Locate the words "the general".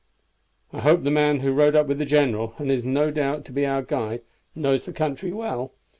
1.99-2.55